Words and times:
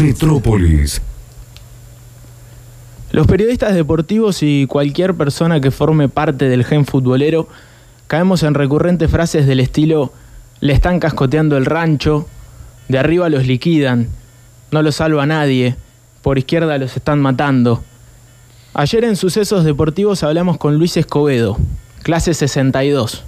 Metrópolis. 0.00 1.02
Los 3.12 3.26
periodistas 3.26 3.74
deportivos 3.74 4.42
y 4.42 4.66
cualquier 4.66 5.14
persona 5.14 5.60
que 5.60 5.70
forme 5.70 6.08
parte 6.08 6.48
del 6.48 6.64
gen 6.64 6.86
futbolero 6.86 7.48
caemos 8.06 8.42
en 8.42 8.54
recurrentes 8.54 9.10
frases 9.10 9.46
del 9.46 9.60
estilo 9.60 10.10
le 10.60 10.72
están 10.72 11.00
cascoteando 11.00 11.58
el 11.58 11.66
rancho, 11.66 12.26
de 12.88 12.98
arriba 12.98 13.28
los 13.28 13.46
liquidan, 13.46 14.08
no 14.70 14.80
los 14.80 14.96
salva 14.96 15.26
nadie, 15.26 15.76
por 16.22 16.38
izquierda 16.38 16.78
los 16.78 16.96
están 16.96 17.20
matando. 17.20 17.82
Ayer 18.72 19.04
en 19.04 19.16
Sucesos 19.16 19.64
Deportivos 19.64 20.22
hablamos 20.22 20.56
con 20.56 20.76
Luis 20.76 20.96
Escobedo, 20.96 21.58
clase 22.02 22.32
62. 22.32 23.22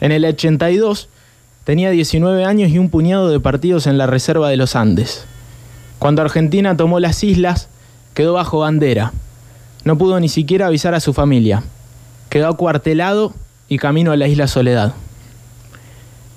En 0.00 0.10
el 0.10 0.24
82 0.24 1.08
tenía 1.62 1.90
19 1.90 2.44
años 2.44 2.70
y 2.70 2.78
un 2.78 2.90
puñado 2.90 3.28
de 3.28 3.38
partidos 3.38 3.86
en 3.86 3.96
la 3.96 4.08
Reserva 4.08 4.48
de 4.48 4.56
los 4.56 4.74
Andes. 4.74 5.26
Cuando 5.98 6.22
Argentina 6.22 6.76
tomó 6.76 7.00
las 7.00 7.22
islas, 7.24 7.68
quedó 8.14 8.34
bajo 8.34 8.58
bandera. 8.58 9.12
No 9.84 9.98
pudo 9.98 10.20
ni 10.20 10.28
siquiera 10.28 10.66
avisar 10.66 10.94
a 10.94 11.00
su 11.00 11.12
familia. 11.12 11.62
Quedó 12.30 12.48
acuartelado 12.48 13.34
y 13.68 13.78
camino 13.78 14.12
a 14.12 14.16
la 14.16 14.28
isla 14.28 14.46
Soledad. 14.46 14.94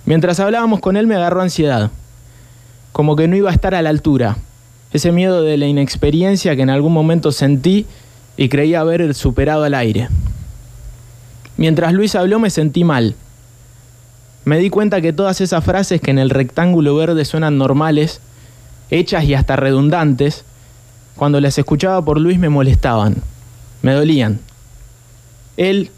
Mientras 0.05 0.39
hablábamos 0.39 0.79
con 0.79 0.95
él 0.95 1.05
me 1.05 1.15
agarró 1.15 1.41
ansiedad, 1.41 1.91
como 2.93 3.15
que 3.15 3.27
no 3.27 3.35
iba 3.35 3.49
a 3.49 3.53
estar 3.53 3.75
a 3.75 3.81
la 3.81 3.89
altura, 3.89 4.37
ese 4.93 5.11
miedo 5.11 5.43
de 5.43 5.57
la 5.57 5.67
inexperiencia 5.67 6.55
que 6.55 6.61
en 6.61 6.69
algún 6.69 6.93
momento 6.93 7.31
sentí 7.31 7.85
y 8.37 8.49
creía 8.49 8.79
haber 8.79 9.13
superado 9.13 9.65
al 9.65 9.73
aire. 9.73 10.07
Mientras 11.57 11.91
Luis 11.93 12.15
habló 12.15 12.39
me 12.39 12.49
sentí 12.49 12.83
mal. 12.83 13.15
Me 14.45 14.59
di 14.59 14.69
cuenta 14.69 15.01
que 15.01 15.11
todas 15.11 15.41
esas 15.41 15.63
frases 15.63 15.99
que 15.99 16.11
en 16.11 16.19
el 16.19 16.29
rectángulo 16.29 16.95
verde 16.95 17.25
suenan 17.25 17.57
normales, 17.57 18.21
hechas 18.89 19.23
y 19.25 19.33
hasta 19.33 19.55
redundantes, 19.55 20.45
cuando 21.15 21.41
las 21.41 21.57
escuchaba 21.57 22.01
por 22.03 22.19
Luis 22.19 22.39
me 22.39 22.49
molestaban, 22.49 23.15
me 23.81 23.93
dolían. 23.93 24.39
Él, 25.57 25.91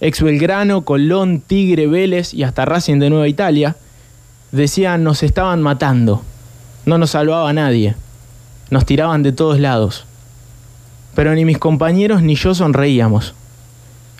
ex 0.00 0.22
Belgrano, 0.22 0.82
Colón, 0.82 1.40
Tigre, 1.40 1.86
Vélez 1.86 2.34
y 2.34 2.42
hasta 2.42 2.64
Racing 2.64 2.98
de 2.98 3.10
Nueva 3.10 3.28
Italia, 3.28 3.76
decían 4.52 5.04
nos 5.04 5.22
estaban 5.22 5.62
matando, 5.62 6.22
no 6.86 6.98
nos 6.98 7.10
salvaba 7.10 7.52
nadie, 7.52 7.94
nos 8.70 8.84
tiraban 8.84 9.22
de 9.22 9.32
todos 9.32 9.60
lados. 9.60 10.04
Pero 11.14 11.34
ni 11.34 11.44
mis 11.44 11.58
compañeros 11.58 12.22
ni 12.22 12.34
yo 12.34 12.54
sonreíamos. 12.54 13.34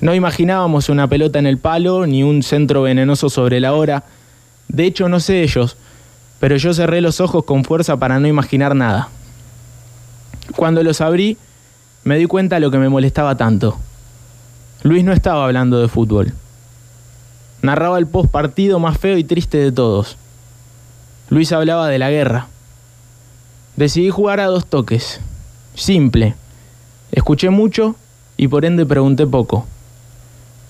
No 0.00 0.14
imaginábamos 0.14 0.88
una 0.88 1.08
pelota 1.08 1.38
en 1.38 1.46
el 1.46 1.58
palo 1.58 2.06
ni 2.06 2.22
un 2.22 2.42
centro 2.42 2.82
venenoso 2.82 3.28
sobre 3.30 3.60
la 3.60 3.72
hora. 3.74 4.04
De 4.68 4.84
hecho, 4.84 5.08
no 5.08 5.18
sé 5.18 5.42
ellos, 5.42 5.76
pero 6.40 6.56
yo 6.56 6.72
cerré 6.72 7.00
los 7.00 7.20
ojos 7.20 7.44
con 7.44 7.64
fuerza 7.64 7.96
para 7.96 8.20
no 8.20 8.28
imaginar 8.28 8.74
nada. 8.74 9.08
Cuando 10.56 10.82
los 10.82 11.00
abrí, 11.00 11.36
me 12.04 12.16
di 12.16 12.26
cuenta 12.26 12.56
de 12.56 12.60
lo 12.60 12.70
que 12.70 12.78
me 12.78 12.88
molestaba 12.88 13.36
tanto. 13.36 13.78
Luis 14.82 15.04
no 15.04 15.12
estaba 15.12 15.44
hablando 15.44 15.80
de 15.80 15.88
fútbol. 15.88 16.32
Narraba 17.62 17.98
el 17.98 18.06
post 18.06 18.30
partido 18.30 18.78
más 18.78 18.98
feo 18.98 19.18
y 19.18 19.24
triste 19.24 19.58
de 19.58 19.72
todos. 19.72 20.16
Luis 21.28 21.52
hablaba 21.52 21.88
de 21.88 21.98
la 21.98 22.10
guerra. 22.10 22.46
Decidí 23.76 24.10
jugar 24.10 24.40
a 24.40 24.46
dos 24.46 24.66
toques. 24.66 25.20
Simple. 25.74 26.34
Escuché 27.12 27.50
mucho 27.50 27.96
y 28.36 28.48
por 28.48 28.64
ende 28.64 28.86
pregunté 28.86 29.26
poco. 29.26 29.66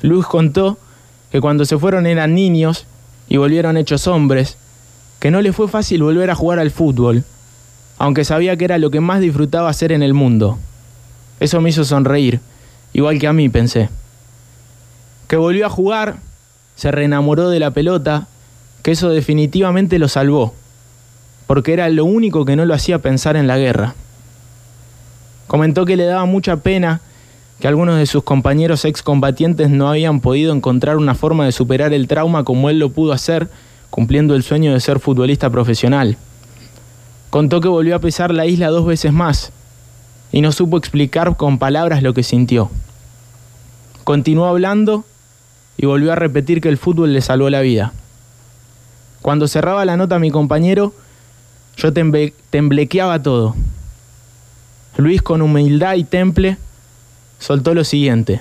Luis 0.03 0.25
contó 0.27 0.79
que 1.31 1.41
cuando 1.41 1.65
se 1.65 1.79
fueron 1.79 2.07
eran 2.07 2.35
niños 2.35 2.87
y 3.29 3.37
volvieron 3.37 3.77
hechos 3.77 4.07
hombres, 4.07 4.57
que 5.19 5.31
no 5.31 5.41
le 5.43 5.53
fue 5.53 5.69
fácil 5.69 6.03
volver 6.03 6.31
a 6.31 6.35
jugar 6.35 6.59
al 6.59 6.71
fútbol, 6.71 7.25
aunque 7.99 8.25
sabía 8.25 8.57
que 8.57 8.65
era 8.65 8.79
lo 8.79 8.91
que 8.91 9.01
más 9.01 9.21
disfrutaba 9.21 9.69
hacer 9.69 9.93
en 9.93 10.03
el 10.03 10.15
mundo. 10.15 10.59
Eso 11.41 11.61
me 11.61 11.71
hizo 11.71 11.85
sonreír, 11.85 12.41
igual 12.93 13.19
que 13.19 13.27
a 13.27 13.33
mí 13.33 13.49
pensé. 13.49 13.89
Que 15.27 15.37
volvió 15.37 15.67
a 15.67 15.71
jugar, 15.71 16.17
se 16.77 16.91
reenamoró 16.91 17.51
de 17.51 17.61
la 17.61 17.73
pelota, 17.73 18.29
que 18.83 18.93
eso 18.93 19.11
definitivamente 19.11 19.99
lo 19.99 20.09
salvó, 20.09 20.55
porque 21.47 21.73
era 21.73 21.89
lo 21.89 22.05
único 22.05 22.45
que 22.45 22.57
no 22.57 22.65
lo 22.65 22.75
hacía 22.75 23.01
pensar 23.01 23.37
en 23.37 23.47
la 23.47 23.59
guerra. 23.59 23.95
Comentó 25.49 25.85
que 25.85 25.97
le 25.97 26.05
daba 26.05 26.25
mucha 26.27 26.59
pena 26.59 27.01
que 27.59 27.67
algunos 27.67 27.99
de 27.99 28.07
sus 28.07 28.23
compañeros 28.23 28.85
excombatientes 28.85 29.69
no 29.71 29.89
habían 29.89 30.21
podido 30.21 30.55
encontrar 30.55 30.97
una 30.97 31.15
forma 31.15 31.45
de 31.45 31.53
superar 31.53 31.93
el 31.93 32.07
trauma 32.07 32.45
como 32.45 32.71
él 32.71 32.79
lo 32.79 32.91
pudo 32.91 33.13
hacer, 33.13 33.49
cumpliendo 33.91 34.35
el 34.35 34.43
sueño 34.43 34.73
de 34.73 34.81
ser 34.81 35.01
futbolista 35.01 35.51
profesional. 35.51 36.17
Contó 37.31 37.61
que 37.61 37.69
volvió 37.69 37.97
a 37.97 38.01
pisar 38.01 38.33
la 38.33 38.47
isla 38.47 38.69
dos 38.69 38.87
veces 38.87 39.13
más 39.13 39.53
y 40.33 40.41
no 40.41 40.53
supo 40.53 40.77
explicar 40.77 41.37
con 41.37 41.59
palabras 41.59 42.03
lo 42.03 42.15
que 42.15 42.23
sintió. 42.23 42.71
Continuó 44.05 44.47
hablando 44.47 45.05
y 45.77 45.87
volvió 45.87 46.13
a 46.13 46.17
repetir 46.17 46.61
que 46.61 46.69
el 46.69 46.79
fútbol 46.79 47.13
le 47.13 47.21
salvó 47.21 47.51
la 47.51 47.61
vida. 47.61 47.93
Cuando 49.23 49.49
cerraba 49.49 49.85
la 49.85 49.97
nota 49.97 50.19
mi 50.19 50.31
compañero, 50.31 50.93
yo 51.77 51.93
temblequeaba 51.93 53.23
todo. 53.23 53.55
Luis 54.97 55.23
con 55.23 55.43
humildad 55.43 55.95
y 55.95 56.05
temple 56.05 56.57
soltó 57.39 57.75
lo 57.75 57.85
siguiente. 57.85 58.41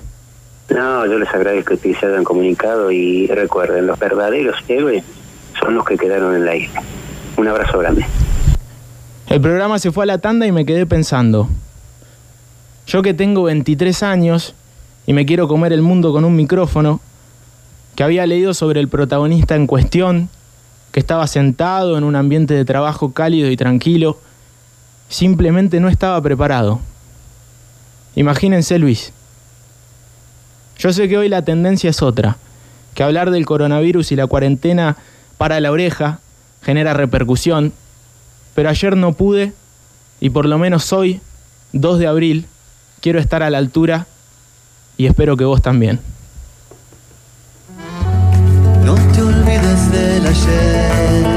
No, 0.69 1.05
yo 1.05 1.19
les 1.19 1.29
agradezco 1.29 1.77
que 1.77 1.93
se 1.93 2.05
hayan 2.05 2.23
comunicado 2.23 2.91
y 2.91 3.27
recuerden, 3.27 3.87
los 3.87 3.99
verdaderos 3.99 4.57
héroes 4.67 5.03
son 5.67 5.75
los 5.75 5.83
que 5.83 5.97
quedaron 5.97 6.33
en 6.33 6.45
la 6.45 6.55
isla. 6.55 6.81
Un 7.35 7.45
abrazo 7.45 7.77
grande. 7.77 8.05
El 9.27 9.41
programa 9.41 9.79
se 9.79 9.91
fue 9.91 10.05
a 10.05 10.07
la 10.07 10.19
tanda 10.19 10.47
y 10.47 10.53
me 10.53 10.65
quedé 10.65 10.85
pensando. 10.85 11.49
Yo 12.87 13.01
que 13.01 13.13
tengo 13.13 13.43
23 13.43 14.01
años 14.03 14.55
y 15.05 15.11
me 15.11 15.25
quiero 15.25 15.49
comer 15.49 15.73
el 15.73 15.81
mundo 15.81 16.13
con 16.13 16.23
un 16.23 16.37
micrófono, 16.37 17.01
que 17.97 18.03
había 18.03 18.25
leído 18.25 18.53
sobre 18.53 18.79
el 18.79 18.87
protagonista 18.87 19.55
en 19.55 19.67
cuestión, 19.67 20.29
que 20.93 21.01
estaba 21.01 21.27
sentado 21.27 21.97
en 21.97 22.05
un 22.05 22.15
ambiente 22.15 22.53
de 22.53 22.63
trabajo 22.63 23.11
cálido 23.11 23.51
y 23.51 23.57
tranquilo, 23.57 24.19
simplemente 25.09 25.81
no 25.81 25.89
estaba 25.89 26.21
preparado. 26.21 26.79
Imagínense 28.15 28.79
Luis. 28.79 29.11
Yo 30.77 30.93
sé 30.93 31.09
que 31.09 31.17
hoy 31.17 31.27
la 31.27 31.41
tendencia 31.41 31.89
es 31.89 32.01
otra, 32.01 32.37
que 32.93 33.03
hablar 33.03 33.31
del 33.31 33.45
coronavirus 33.45 34.13
y 34.13 34.15
la 34.15 34.27
cuarentena 34.27 34.95
para 35.37 35.59
la 35.59 35.71
oreja 35.71 36.19
genera 36.61 36.93
repercusión, 36.93 37.73
pero 38.55 38.69
ayer 38.69 38.97
no 38.97 39.13
pude 39.13 39.53
y 40.19 40.29
por 40.31 40.45
lo 40.45 40.57
menos 40.57 40.91
hoy, 40.93 41.21
2 41.73 41.99
de 41.99 42.07
abril, 42.07 42.45
quiero 43.01 43.19
estar 43.19 43.43
a 43.43 43.49
la 43.49 43.57
altura 43.59 44.07
y 44.97 45.05
espero 45.05 45.37
que 45.37 45.45
vos 45.45 45.61
también. 45.61 45.99
No 48.83 48.95
te 48.95 49.21
olvides 49.21 49.91
del 49.91 50.25
ayer. 50.25 51.27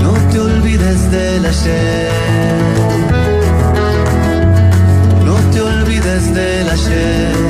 No 0.00 0.12
te 0.30 0.38
olvides 0.38 1.10
del 1.10 1.46
ayer. 1.46 2.12
No 5.24 5.34
te 5.50 5.60
olvides 5.60 6.34
del 6.34 6.70
ayer. 6.70 7.43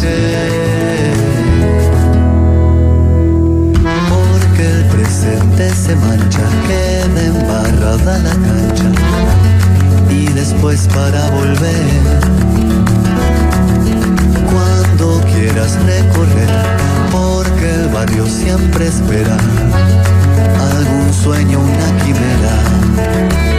Porque 0.00 0.14
el 4.64 4.84
presente 4.84 5.74
se 5.74 5.96
mancha, 5.96 6.38
queda 6.68 7.24
embarrada 7.24 8.18
la 8.18 8.30
cancha. 8.30 8.92
Y 10.08 10.26
después 10.26 10.86
para 10.94 11.28
volver 11.30 12.20
cuando 14.52 15.20
quieras 15.34 15.76
recorrer, 15.84 16.48
porque 17.10 17.74
el 17.74 17.88
barrio 17.88 18.24
siempre 18.26 18.86
espera 18.86 19.36
algún 20.76 21.12
sueño, 21.12 21.58
una 21.58 22.04
quimera. 22.04 23.57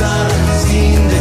sun 0.00 0.30
seen 0.66 1.08
the 1.08 1.19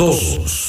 todos. 0.00 0.60